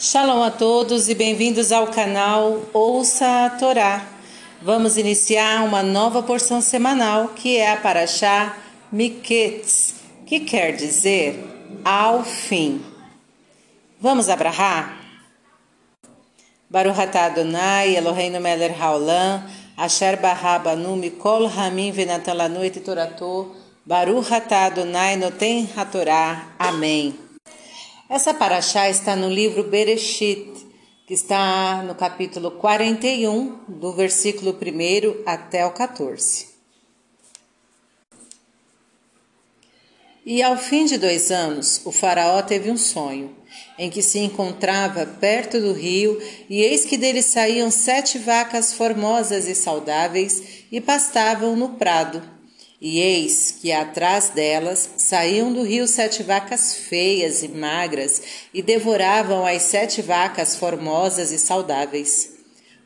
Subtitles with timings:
[0.00, 4.06] Shalom a todos e bem-vindos ao canal Ouça a Torá.
[4.62, 8.56] Vamos iniciar uma nova porção semanal que é a Paraxá
[8.92, 11.44] Miketz, que quer dizer
[11.84, 12.80] ao fim.
[14.00, 15.00] Vamos abrahar?
[16.70, 19.42] Baruch atah Adonai Eloheinu melech haolam
[19.76, 23.52] asher barabanu mikol ramin venatan lanu et torato
[23.84, 26.54] Baruch atah Adonai noten hatorá.
[26.56, 27.27] Amém.
[28.10, 30.50] Essa paraxá está no livro Bereshit,
[31.06, 36.46] que está no capítulo 41, do versículo 1 até o 14.
[40.24, 43.36] E ao fim de dois anos, o faraó teve um sonho,
[43.78, 49.46] em que se encontrava perto do rio, e eis que dele saíam sete vacas formosas
[49.46, 52.37] e saudáveis e pastavam no prado
[52.80, 58.22] e eis que atrás delas saíam do rio sete vacas feias e magras
[58.54, 62.34] e devoravam as sete vacas formosas e saudáveis.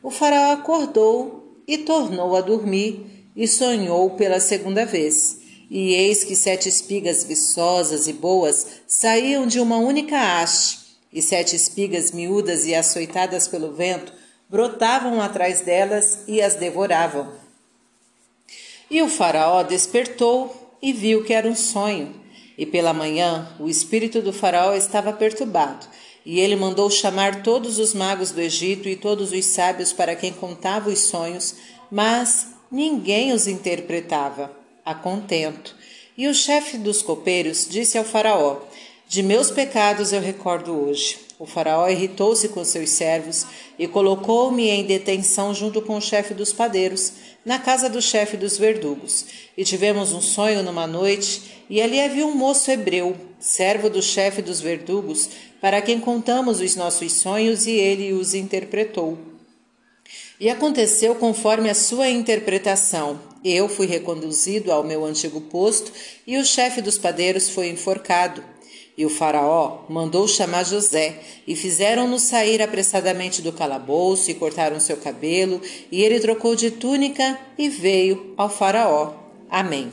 [0.01, 5.37] O faraó acordou e tornou a dormir e sonhou pela segunda vez.
[5.69, 10.79] E eis que sete espigas viçosas e boas saíam de uma única haste,
[11.11, 14.11] e sete espigas miúdas e açoitadas pelo vento
[14.49, 17.42] brotavam atrás delas e as devoravam.
[18.89, 22.13] E o Faraó despertou e viu que era um sonho.
[22.57, 25.87] E pela manhã o espírito do Faraó estava perturbado,
[26.25, 30.31] e ele mandou chamar todos os magos do Egito e todos os sábios para quem
[30.31, 31.55] contava os sonhos,
[31.89, 34.51] mas ninguém os interpretava,
[34.85, 35.75] a contento.
[36.17, 38.59] E o chefe dos copeiros disse ao Faraó:
[39.07, 41.22] De meus pecados eu recordo hoje.
[41.39, 43.45] O faraó irritou-se com seus servos
[43.77, 48.57] e colocou-me em detenção junto com o chefe dos padeiros, na casa do chefe dos
[48.57, 49.25] verdugos.
[49.57, 54.41] E tivemos um sonho numa noite, e ali havia um moço hebreu, servo do chefe
[54.41, 59.17] dos verdugos, para quem contamos os nossos sonhos, e ele os interpretou.
[60.39, 63.19] E aconteceu conforme a sua interpretação.
[63.43, 65.91] Eu fui reconduzido ao meu antigo posto,
[66.27, 68.52] e o chefe dos padeiros foi enforcado.
[68.97, 74.97] E o Faraó mandou chamar José, e fizeram-no sair apressadamente do calabouço, e cortaram seu
[74.97, 75.61] cabelo,
[75.91, 79.13] e ele trocou de túnica e veio ao Faraó.
[79.49, 79.91] Amém.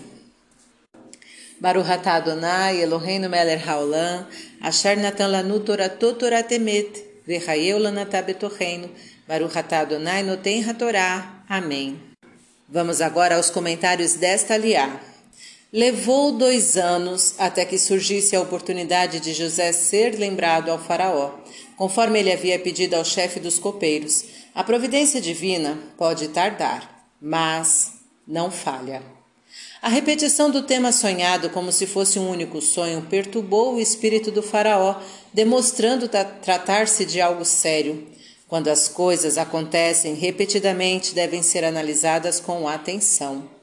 [1.60, 4.27] Baruch atah Adonai Eloheinu melech haolam,
[4.60, 8.89] asher natan lanu toratot toratemet, v'chayeu lanatah betocheinu,
[9.28, 11.44] Baruch atah Adonai noten hatorá.
[11.49, 12.00] Amém.
[12.69, 15.09] Vamos agora aos comentários desta aliá.
[15.72, 21.34] Levou dois anos até que surgisse a oportunidade de José ser lembrado ao Faraó,
[21.76, 24.25] conforme ele havia pedido ao chefe dos copeiros.
[24.53, 27.92] A providência divina pode tardar, mas
[28.26, 29.00] não falha.
[29.80, 34.42] A repetição do tema sonhado como se fosse um único sonho perturbou o espírito do
[34.42, 35.00] Faraó,
[35.32, 38.09] demonstrando tratar-se de algo sério.
[38.48, 43.59] Quando as coisas acontecem repetidamente, devem ser analisadas com atenção.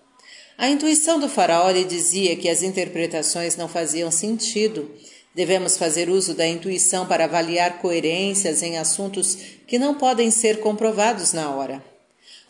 [0.58, 4.90] A intuição do faraó lhe dizia que as interpretações não faziam sentido.
[5.36, 11.32] Devemos fazer uso da intuição para avaliar coerências em assuntos que não podem ser comprovados
[11.32, 11.84] na hora.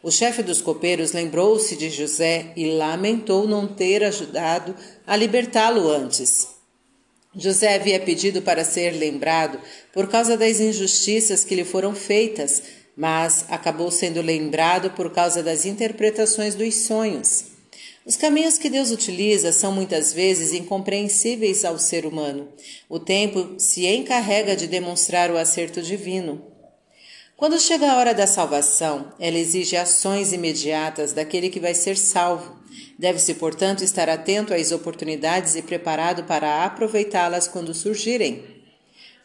[0.01, 4.73] O chefe dos copeiros lembrou-se de José e lamentou não ter ajudado
[5.05, 6.47] a libertá-lo antes.
[7.35, 9.59] José havia pedido para ser lembrado
[9.91, 12.63] por causa das injustiças que lhe foram feitas,
[12.95, 17.56] mas acabou sendo lembrado por causa das interpretações dos sonhos.
[18.07, 22.47] Os caminhos que Deus utiliza são muitas vezes incompreensíveis ao ser humano.
[22.87, 26.41] O tempo se encarrega de demonstrar o acerto divino.
[27.35, 32.55] Quando chega a hora da salvação, ela exige ações imediatas daquele que vai ser salvo.
[32.97, 38.41] Deve-se, portanto, estar atento às oportunidades e preparado para aproveitá-las quando surgirem.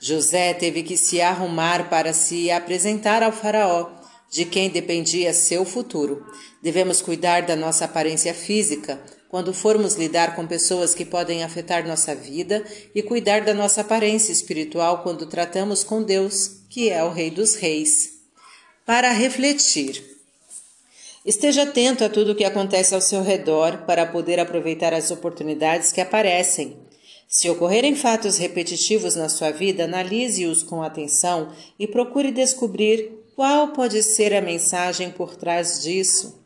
[0.01, 4.02] José teve que se arrumar para se apresentar ao Faraó
[4.33, 6.27] de quem dependia seu futuro.
[6.63, 8.99] Devemos cuidar da nossa aparência física
[9.29, 14.33] quando formos lidar com pessoas que podem afetar nossa vida e cuidar da nossa aparência
[14.33, 18.15] espiritual quando tratamos com Deus, que é o Rei dos Reis.
[18.87, 20.03] Para refletir.
[21.27, 25.93] Esteja atento a tudo o que acontece ao seu redor para poder aproveitar as oportunidades
[25.93, 26.79] que aparecem.
[27.29, 34.03] Se ocorrerem fatos repetitivos na sua vida, analise-os com atenção e procure descobrir qual pode
[34.03, 36.43] ser a mensagem por trás disso?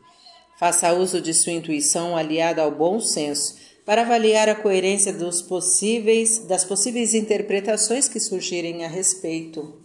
[0.59, 3.55] Faça uso de sua intuição aliada ao bom senso
[3.85, 9.81] para avaliar a coerência dos possíveis, das possíveis interpretações que surgirem a respeito.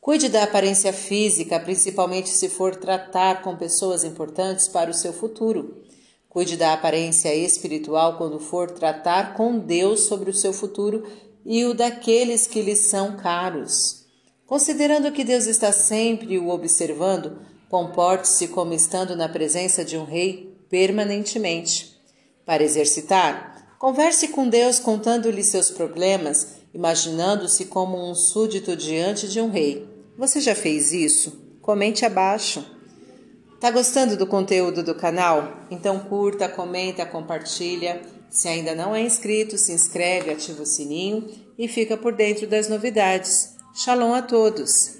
[0.00, 5.82] Cuide da aparência física, principalmente se for tratar com pessoas importantes para o seu futuro.
[6.28, 11.06] Cuide da aparência espiritual quando for tratar com Deus sobre o seu futuro
[11.44, 14.06] e o daqueles que lhe são caros.
[14.50, 17.38] Considerando que Deus está sempre o observando,
[17.68, 21.96] comporte-se como estando na presença de um rei permanentemente.
[22.44, 29.50] Para exercitar, converse com Deus contando-lhe seus problemas, imaginando-se como um súdito diante de um
[29.50, 29.88] rei.
[30.18, 31.56] Você já fez isso?
[31.62, 32.66] Comente abaixo.
[33.60, 35.64] Tá gostando do conteúdo do canal?
[35.70, 38.02] Então curta, comenta, compartilha.
[38.28, 42.68] Se ainda não é inscrito, se inscreve, ativa o sininho e fica por dentro das
[42.68, 43.59] novidades.
[43.82, 44.98] Shalom a todos!